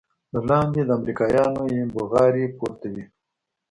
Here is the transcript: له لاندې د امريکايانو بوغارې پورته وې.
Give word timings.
له 0.33 0.39
لاندې 0.49 0.81
د 0.85 0.89
امريکايانو 0.99 1.61
بوغارې 1.93 2.45
پورته 2.57 2.87
وې. 2.93 3.05